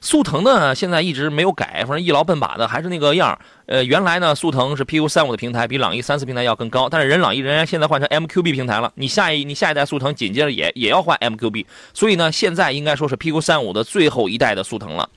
[0.00, 3.38] 速腾呢，现在一直没有改，反正一劳奔把的还是那个样。
[3.66, 15.08] 呃，原来呢，速腾是 PQ 三五的平台，比朗逸三四平台要更高，但是人朗逸人家现在换成 MQB 平台了，你下一你下一代速腾紧接着也也要换 MQB，所以呢，现在应该说是 PQ 三五的最后一代的速腾了。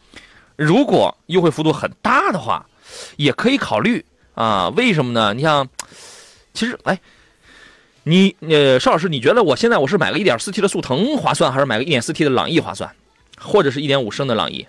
[0.55, 2.65] 如果优惠幅度很大的话，
[3.17, 4.69] 也可以考虑啊。
[4.69, 5.33] 为什么呢？
[5.33, 5.67] 你像，
[6.53, 6.99] 其实哎，
[8.03, 12.91] 你呃，邵老师，你觉得我现在我是买个 1.4T 的速腾划算，还是买个 1.4T 的朗逸划算，
[13.39, 14.67] 或者是一点五升的朗逸，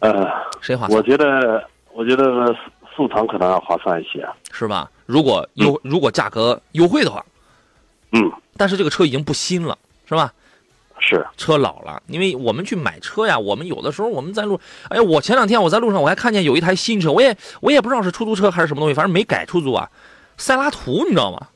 [0.00, 0.26] 呃，
[0.60, 1.02] 谁划算我？
[1.02, 2.54] 觉得，我觉得速
[2.94, 4.26] 速腾可能要划算一些。
[4.52, 4.90] 是吧？
[5.06, 7.24] 如果优如果价格优惠的话，
[8.12, 10.32] 嗯，但是这个车已经不新了，是吧？
[11.00, 19.90] 是，车老了，因为我们去买车呀，我们有的时候我们在路，哎，我前两天我在路上我还看见有一台新车，我也我也不知道是出租车还是什么东西，反正没改出租啊，
[20.36, 21.48] 塞拉图你知道吗？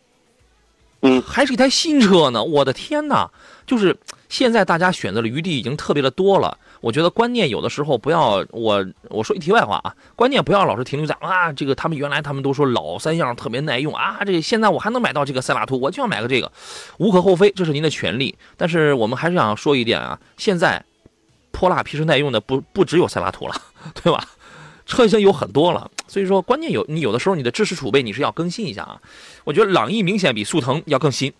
[1.01, 3.31] 嗯还是一台新车呢，我的天哪！
[3.65, 3.97] 就是
[4.29, 16.53] 现在大家选择的余地已经特别的多了，我觉得观念有的时候不要我我说一题外话啊，观念不要老是停留在啊这个他们原来他们都说老三样特别耐用啊，这个现在我还能买到这个塞拉图，我就要买个这个，
[16.99, 18.37] 无可厚非，这是您的权利。
[18.57, 20.85] 但是我们还是想说一点啊，现在
[21.51, 23.55] 泼辣皮实耐用的不不只有塞拉图了，
[24.03, 24.25] 对吧？
[24.87, 28.99] 车型有很多了，所以说关键有你有的时候你的知识储备你是要更新一下啊。
[29.45, 31.31] 我觉得朗逸明显比速腾要更新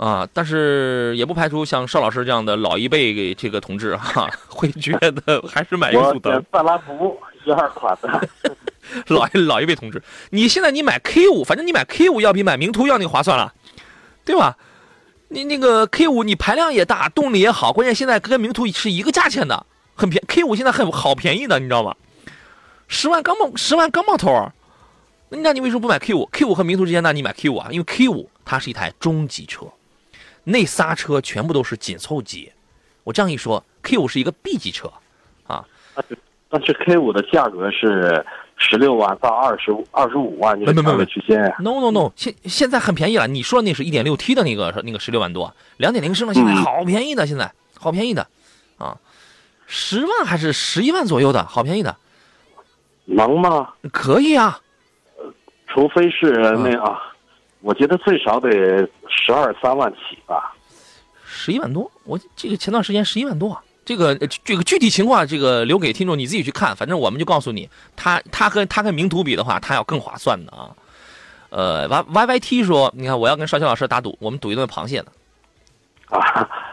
[0.00, 6.42] 啊，但是也不排除像邵老师这样的老一辈这个同志哈、会觉得还是买一个我速腾选。
[6.50, 8.28] 塞拉图一二款的。
[9.08, 13.52] 老一老一辈同志，你现在你买 K 五，反正你买 K 五要比买名图要那个划算了，
[14.24, 14.56] 对吧？
[15.28, 21.94] 你那个 K 五你排量也大，动力也好，关键现在跟名图是一个价钱的，很便 K 五现在很好便宜的，你知道吗？
[22.88, 24.50] 十万刚冒十万刚冒头儿，
[25.28, 27.68] 那你为什么不买 K 五？K 五和名图之间，那你买 K 五啊？
[27.70, 29.66] 因为 K 五它是一台中级车，
[30.44, 32.50] 那仨车全部都是紧凑级。
[33.04, 34.90] 我这样一说，K 五是一个 B 级车，
[35.46, 35.64] 啊。
[36.48, 38.24] 但是 K 五的价格是
[38.56, 41.42] 十六万到二十二十五万这个没没没区间。
[41.44, 41.56] 呀。
[41.60, 43.26] No no no，现现在很便宜了。
[43.26, 46.56] 你说那是一点六 T 的那个那个十六万多，两点零升的现在嗯。
[46.56, 47.52] 好便宜的，现在。
[47.82, 48.26] 好便宜的，
[48.76, 48.98] 啊，
[49.66, 51.96] 十万还是十一万左右的，好便宜的，
[53.06, 53.70] 能吗？
[53.90, 54.60] 可以啊。
[55.66, 57.00] 除非是那啊，
[57.60, 58.48] 我觉得最少得
[59.08, 60.54] 十二三万起吧。
[61.26, 70.70] 十一万多，我这个前段时间十一万多啊，这个呃这个具体情况这个留给听众你自己去看，反正我们就告诉你，它它跟它跟名图比的话，它要更划算的啊。
[71.50, 75.06] 呃，Y Y Y T 说，你看我要跟邵青老师打赌，我们赌一顿螃蟹呢。
[76.08, 76.48] 啊，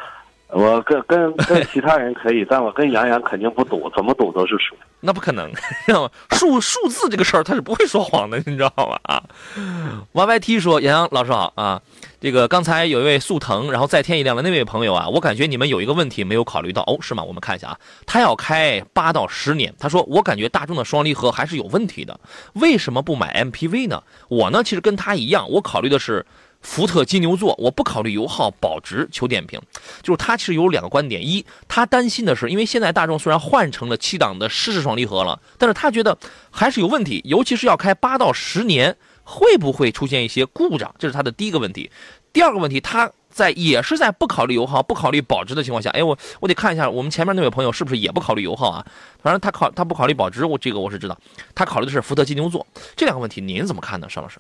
[0.49, 4.75] 我跟跟跟其他人可以，但我跟杨洋肯定不赌，怎么赌都是输。
[5.01, 5.55] 那不可能，你
[5.85, 6.09] 知道吗？
[6.31, 8.97] 数数字这个事儿他是不会说谎的，你知道吗？
[9.03, 9.23] 啊，
[10.13, 11.81] Y Y T 说杨洋老师好啊，
[12.21, 17.21] 这个刚才有一位速腾，然后再添一辆的那位朋友啊，我感觉你们有一个问题没有考虑到哦，是吗？
[17.23, 22.17] 我们看一下啊，他要开八到十年，他说我感觉大众的双离合还是有问题的，
[22.53, 24.01] 为什么不买 M P V 呢？
[24.29, 26.25] 我呢其实跟他一样，我考虑的是。
[26.61, 29.61] 福特金牛座，我不考虑油耗保值，求点评。
[30.01, 36.17] 就是他其实有两个观点：一，他担心的是，因为现在大众虽然换成了七档的湿式双离合了，但是他觉得
[36.51, 40.93] 还是有问题，尤其是要开八到十年，会不会出现一些故障？
[40.99, 41.89] 这是他的第一个问题。
[42.33, 48.85] 第二个问题，他在也是在不考虑油耗、不考虑保值的情况下，哎，我我得看一下我们前面那位朋友是不是也不考虑油耗啊？
[49.23, 51.17] 反正他考他不考虑保值，我这个我是知道，
[51.55, 52.65] 他考虑的是福特金牛座。
[52.95, 54.39] 这两个问题您怎么看呢，邵老师？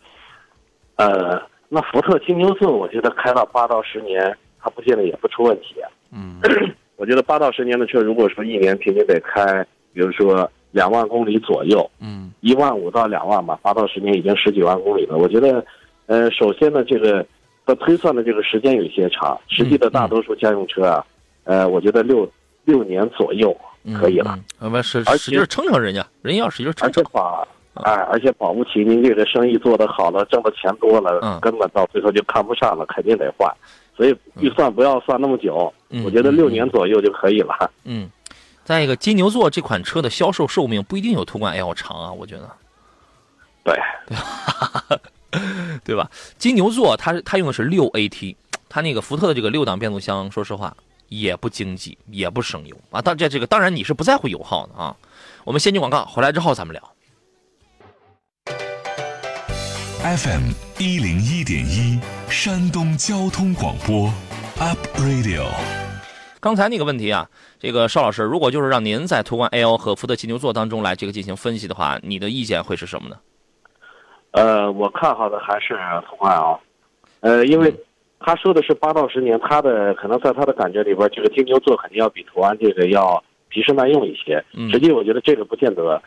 [0.97, 1.41] 呃。
[1.69, 5.75] 那福特金牛座，我觉得开到八到十年，它不见得也不出问题。
[6.13, 6.39] 嗯，
[6.95, 15.17] 我觉得八到十年的车，如果说一年平均得开，比如说两万公里左右，嗯，一万五到两万吧，八到十年已经十几万公里了。
[15.17, 15.65] 我觉得，
[16.05, 17.25] 呃，首先呢，这个
[17.65, 21.05] 它推算的这个时间有些长，实际的大多数家用车啊，
[21.43, 22.29] 呃，我觉得六
[22.63, 23.55] 六年左右
[23.99, 24.39] 可以了。
[24.59, 27.03] 我们使使劲撑撑人家，人要使劲撑撑。
[27.83, 33.51] 哎，而且保不齐您这个生意做得好了，挣的钱多了，嗯，根本到最后就看不上了，肯定得换。
[33.95, 35.73] 所以预算不要算那么久，
[36.05, 37.71] 我觉得六年左右就可以了。
[37.83, 38.09] 嗯，
[38.63, 42.49] 再一个，金牛座这款车的销售寿命不一定有途观 L 长啊，我觉得。
[43.63, 43.75] 对，
[44.07, 44.99] 对吧？
[45.83, 46.09] 对吧？
[46.37, 48.35] 金牛座它它用的是六 AT，
[48.69, 50.75] 它那个福特的这个六档变速箱，说实话
[51.09, 53.01] 也不经济，也不省油啊。
[53.01, 54.95] 当这这个当然你是不在乎油耗的啊。
[55.43, 56.91] 我们先进广告，回来之后咱们聊。
[59.99, 64.13] FM 一零一点一，山东交通广播
[64.59, 65.47] ，Up Radio。
[66.39, 67.27] 刚才那个问题啊，
[67.59, 73.17] 这个邵老师，如果就是让您在途观 L 和福特金牛座当中来这个进行分析的话，你的意见会是什么呢？
[74.31, 75.75] 呃，我看好的还是
[76.07, 76.59] 途观 L，
[77.21, 77.73] 呃，因为
[78.19, 83.21] 他说的是八到十年，他的可能在他的感觉里边，这个金牛座肯定要比途安这个要。
[83.49, 85.99] 皮实耐用一些，实际我觉得这个不见得，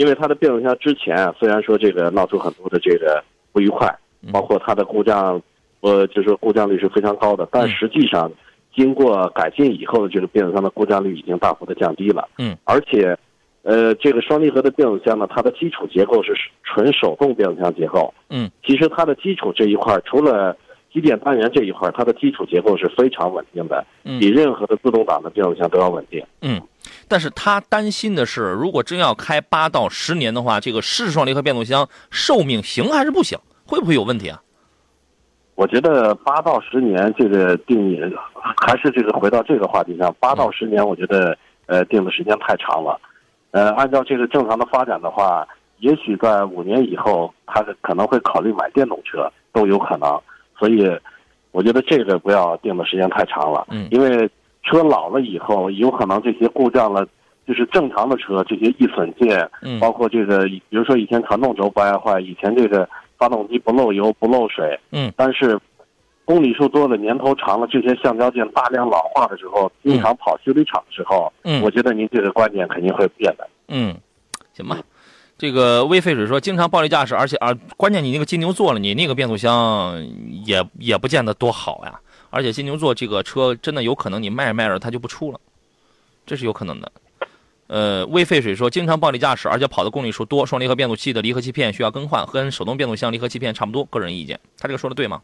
[0.00, 3.94] 因为它的变速箱之前虽然说这个闹出很多的这个不愉快，
[4.32, 5.38] 包括它的故障，
[5.80, 8.32] 呃，就是说故障率是非常高的，但实际上
[8.74, 12.26] 经过改进以后的这个变速箱的故障率已经大幅的降低了。
[12.38, 13.14] 嗯，而且，
[13.60, 16.32] 呃，这个双离合的变速箱呢，它的基础结构是
[16.64, 18.14] 纯手动变速箱结构。
[18.30, 20.56] 嗯，其实它的基础这一块除了
[20.90, 26.24] 机电单元这一块，它的基础结构是非常稳定的，比任何的自动挡的变速箱都要稳定。
[26.40, 26.58] 嗯，
[27.10, 33.36] 但是他担心的是，如果真要开八到十年的话，这个湿式双离合变速箱寿命行还是不行？
[33.66, 34.40] 会不会有问题啊？
[35.56, 38.00] 我觉得八到十年这个定义，
[38.62, 42.98] 还是这个回到这个话题上，八到十年，我觉得呃定的时间太长了。
[43.50, 45.46] 呃，按照这个正常的发展的话，
[45.80, 50.08] 也许在五年以后，他可能会考虑买电动车，都有可能。
[50.58, 50.88] 所以，
[51.50, 54.30] 我觉得这个不要定的时间太长了，嗯，因为
[54.62, 57.06] 车老了以后，有可能这些故障了，
[57.46, 65.58] 就是正常的车这些易损件，嗯，包括这个，比如说以前传动轴不爱坏，以前这个发动机不漏油不漏水，嗯，但是
[66.24, 73.96] 公里数多了，年头长了，这些橡胶件大量老化的时候，经常跑修理厂的时候，嗯，我觉得您这个观点肯定会变的，嗯，
[74.52, 74.76] 行吧。
[75.38, 79.98] 这个微废水说，经常暴力驾驶，而且啊，关键你那个金牛座了，你那个变速箱
[80.44, 81.98] 也也不见得多好呀。
[82.30, 85.40] 而且金牛座这个车真的有可能你卖着卖着它就不出了，
[86.24, 86.92] 这是有可能的。
[87.66, 93.84] 呃，魏废水说，经常暴力驾驶，而且跑的公里数多，双离合变速器的离合器片需要更换，跟手动变速箱离合器片差不多。
[93.84, 95.20] 个人意见，他这个说的对吗？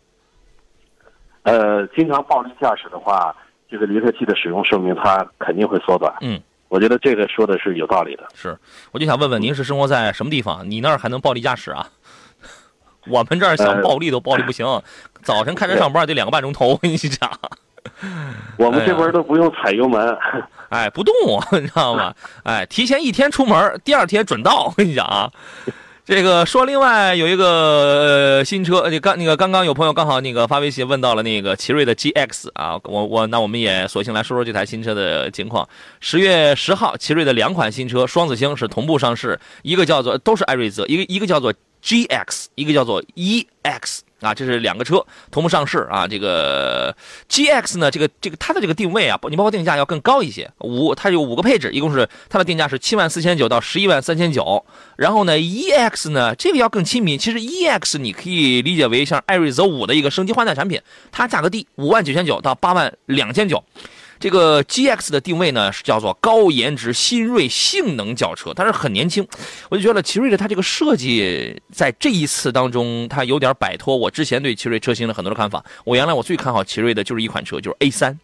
[1.43, 3.35] 呃，经常暴力驾驶的话，
[3.69, 6.15] 这个离合器的使用寿命它肯定会缩短。
[6.21, 6.41] 嗯。
[6.69, 8.27] 我觉得这个说的是有道理的。
[8.35, 8.59] 是，
[8.91, 10.69] 我就想问问您是生活在什么地方？
[10.69, 11.89] 你那儿还能暴力驾驶啊？
[13.09, 14.67] 我们这儿想暴力都暴力不行，
[15.23, 16.69] 早晨开车上班得两个半钟头。
[16.69, 17.31] 我跟你讲，
[18.57, 20.17] 我们这边都不用踩油门，
[20.69, 21.15] 哎，不动，
[21.61, 22.13] 你知道吗？
[22.45, 24.65] 哎，提前一天出门，第二天准到。
[24.65, 25.31] 我跟你讲啊。
[26.07, 35.69] 这个说，另外有一个新车，就刚那个刚刚有朋友刚好那个发微信问到了那个奇瑞的 GX 啊，我我那我们也索性来说说这台新车的情况。
[35.99, 41.53] 十月十号，奇瑞的两款新车双子星是同步上市，一个叫做都是艾瑞泽，一个一个叫做
[41.83, 46.07] GX，一个叫做 EX 啊，这是两个车同步上市啊。
[46.09, 46.97] 这个
[47.29, 54.65] GX 呢，这个这个它的这个定位啊，你包括定价要更高一些，五它有五个配置，一共是它的定价是七万四千九到十一万三千九。
[54.97, 57.19] 然后呢，EX 呢，这个要更亲民。
[57.19, 60.81] 其实 EX 你可以理解为像艾瑞泽五的一个升级换代产品，
[61.13, 63.63] 它价格低，五万九千九到八万两千九。
[64.19, 69.27] 这个 GX 的定位呢是叫做高颜值新锐性能轿车，但是很年轻，
[69.69, 75.65] 我就觉得奇瑞的它这个设计在这一次当中，它有点摆脱我之前对奇瑞车型的很多的看法。
[75.85, 78.19] 我原来我最看好奇瑞的就是一款车，就是 A 三，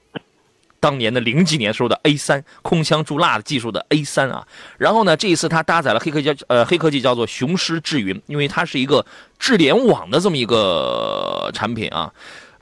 [0.81, 4.47] 当年的零几年时候的 A 三，空腔注蜡的技术的 A 三啊。
[4.79, 9.05] 然后呢，这一次它搭载了黑科技，呃，黑科技叫做雄狮智云，因为它是一个
[9.39, 12.13] 智联网的这么一个产品啊。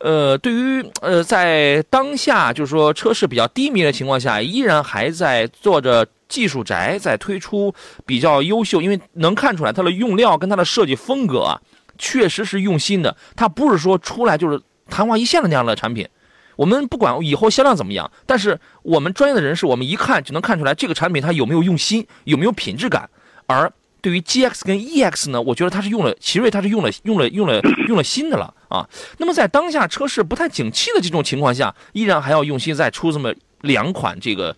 [0.01, 7.75] 呃，对于呃，在当下就是说车市比较低迷的情况下，依然还在做着技术宅，在推出
[8.07, 11.61] 比较优秀，因为能看出来它的用料跟它的设计风格啊，
[11.99, 13.15] 确实是用心的。
[13.37, 16.09] 它不是说出来就是昙花一现的那样的产品。
[16.57, 23.09] 我们不管以后销量怎么样，但是我们专业的人士，我们一看就能看出来这个产品它有没有用心，有没有品质感。
[23.47, 23.71] 而
[24.01, 28.89] 对于 GX 跟 EX 呢，我觉得它是用了奇瑞，它是用了用了用了用了新的了啊。
[29.19, 34.57] 那么在当下车市不太景气的这种情况下，依然还要用心再出这么两款这个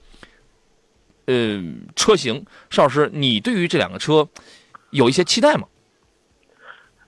[1.27, 1.61] 呃
[1.97, 2.45] 车型。
[2.71, 4.29] 邵老师，你对于这两个车
[4.91, 5.67] 有一些期待吗？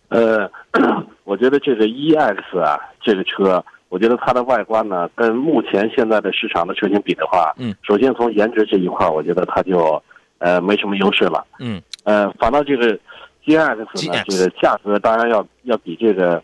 [0.08, 0.50] 呃，
[1.24, 10.00] 我觉得这个 EX 啊，这个车，我觉得它的外观呢，跟目前现在的市场的车型比的话，嗯，首先从颜值这一块，我觉得它就
[10.38, 11.44] 呃没什么优势了。
[11.58, 11.82] 嗯。
[12.04, 12.96] 呃，反倒这个
[13.44, 13.86] GX 呢，
[14.28, 16.40] 这个价格当然要要比这个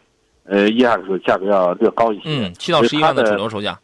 [0.51, 3.79] 呃 EX 价格要略高一些，嗯，七到十一万的主流售价。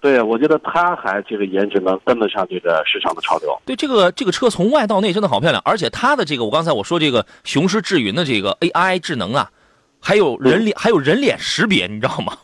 [0.00, 3.56] 对，我觉得它还这个颜值能跟得上这个市场的潮流。
[3.64, 9.50] 对，这个这个车从外到内真的好漂亮，而且它的这个我刚才我说这个雄狮智云的这个 AI 智能啊，
[10.00, 12.36] 还有人脸还有人脸识别，你知道吗？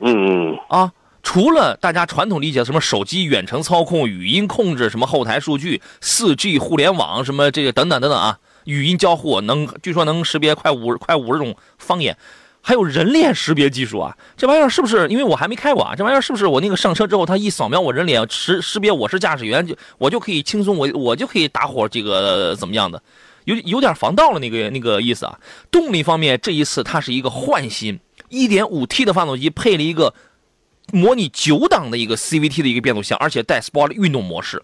[0.00, 0.92] 嗯嗯啊。
[1.20, 12.16] 除了大家传统理解什么手机远程操控、语音控制、什么后台数据、四 G 互联网什么这个等等等等啊，语音交互能据说能识别快五快五十种方言，
[12.60, 15.08] 还有人脸识别技术啊，这玩意儿是不是？
[15.08, 23.02] 因为我还没开过啊，这玩意儿是不是我那个上车之后，它一扫描我人脸识识别我是驾驶员，就我就可以轻松我我就可以打火这个怎么样的？
[23.44, 25.38] 有有点防盗了那个那个意思啊。
[25.70, 27.98] 动力方面，这一次它是一个换新
[28.30, 30.14] ，1.5T 的发动机配了一个。
[30.90, 34.62] 模拟九档的一个 CVT 的一个变速箱，而且带 Sport 运动模式。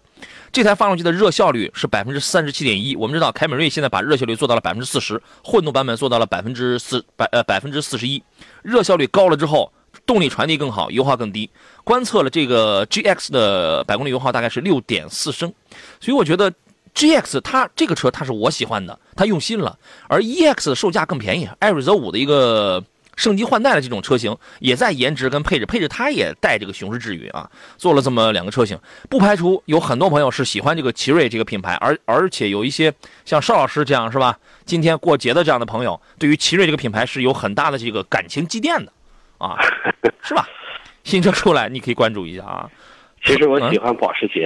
[0.55, 2.95] 这台发动机的热效率是百分之三十七点一。
[2.95, 8.23] 我们知道凯美瑞现在把热效率做到了百分之四十，混动版本做到了百分之四百呃百分之四十一。
[8.63, 9.69] 热效率高了之后，
[10.05, 11.49] 动力传递更好，油耗更低。
[11.83, 15.53] 观测了这个 GX 的百公里油耗大概是六点四升，
[15.99, 16.49] 所以我觉得
[16.93, 19.77] GX 它这个车它是我喜欢的，它用心了。
[20.07, 22.81] 而 EX 的售价更便宜，艾瑞泽五的一个。
[23.15, 28.77] 升级换代的这种车型，也在颜值跟配置，配置它也带这个雄狮智云啊，做了这么两个车型，
[29.09, 32.93] 不排除有很多朋友是喜欢这个奇瑞这个品牌，而而且有一些
[33.25, 34.37] 像邵老师这样是吧？
[34.65, 38.91] 今天过节的这样的朋友，对于奇瑞这个品牌是有很大的这个感情积淀的，
[39.37, 39.55] 啊，
[40.21, 40.47] 是吧？
[41.03, 42.69] 新车出来你可以关注一下啊。
[43.23, 44.43] 其实我喜欢保时捷，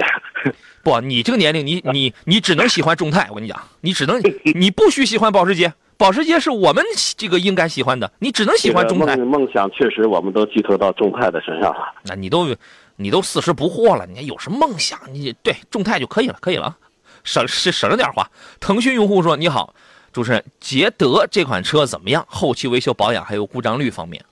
[0.82, 4.20] 不，你这个年龄，你你你只能喜欢众泰，我跟你讲，你只能
[4.54, 5.72] 你不许喜欢保时捷。
[6.00, 6.82] 保时捷是我们
[7.18, 9.14] 这个应该喜欢的，你只能喜欢众泰。
[9.18, 11.92] 梦想确实，我们都寄托到众泰的身上了。
[12.04, 12.56] 那你都，
[12.96, 14.98] 你都四十不惑了，你还有什么梦想？
[15.12, 16.74] 你对众泰就可以了，可以了，
[17.22, 18.26] 省省省着点花。
[18.58, 19.74] 腾讯用户说：“你好，
[20.10, 22.24] 主持人，捷德这款车怎么样？
[22.26, 24.24] 后期维修保养还有故障率方面，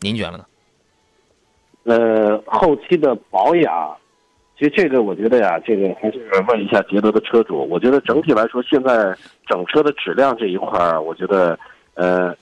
[0.00, 0.46] 您觉得呢？”
[1.84, 3.94] 呃，后期的保养。
[4.56, 7.66] 其实这个我觉得呀，这个还是问一下捷德的车主。
[7.68, 9.12] 我觉得整体来说，现在
[9.46, 11.58] 整车的质量这一块儿，我觉得
[11.94, 12.32] 呃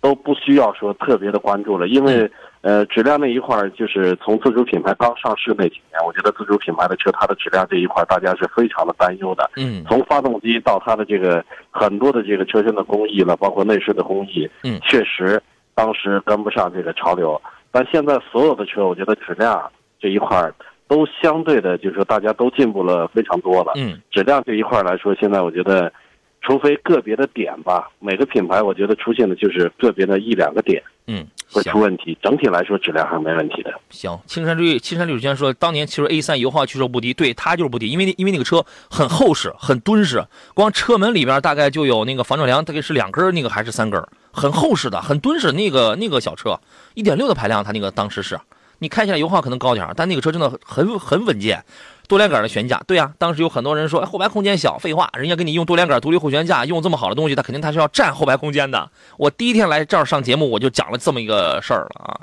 [0.00, 2.30] 都不需要说特别的关注了，因为
[2.60, 9.50] 呃质量那一块儿，就是从自主品牌刚上市那几年，我觉得自主品牌的车它的质量这一块儿，大家是非常的担忧的。
[9.56, 9.84] 嗯。
[9.88, 15.42] 从发动机到它的这个很多的这个车身的工艺了，包括内饰的工艺，嗯，确实
[15.74, 17.40] 当时跟不上这个潮流。
[17.72, 20.54] 但现在所有的车，我觉得质量这一块儿。
[20.88, 23.74] 都相对的，就是说大家都进步了非常多了。
[23.76, 25.92] 嗯，质量这一块来说，现在我觉得，
[26.40, 32.16] 除非个别的点吧，每个品牌我觉得出现的就是个别的一两个点，嗯，会出问题。
[32.22, 33.72] 整体来说，质量还是没问题的。
[33.90, 40.24] 行，青山绿青山绿水先说，当年其实 A 三油耗据说不低，对它就是不低，因为因为那个车很厚实、很敦实，
[40.54, 45.52] 光车门里边大概就有那个防撞梁，大概是两根那个还是三根，很厚实的、很敦实。
[45.52, 46.58] 那个那个小车，
[46.94, 48.38] 一点六的排量，它那个当时是。
[48.78, 51.64] 你开起来油耗可能高点但那个车真的很很稳健。
[52.06, 58.90] 多连杆的悬架，对呀、当时有很多人说、哎、后排空间小，废话，人家给你用多连杆独立后悬架，用这么好的东西，他肯定他是要占后排空间的。
[59.18, 62.20] 我第一天来这儿上节目，我就讲了这么一个事儿了啊。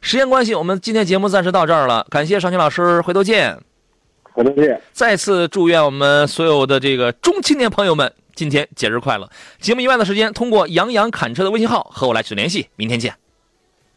[0.00, 3.56] 时间关系，我们今天节目暂时到这儿了，感谢尚青老师，回头见。
[4.32, 4.82] 回头见。
[4.92, 9.30] 再次祝愿我们所有的这个中青年朋友们今天节日快乐。
[9.60, 12.68] 节目以外的时间，通过杨洋侃车的微信号和我来取得联系。
[12.74, 13.14] 明天见。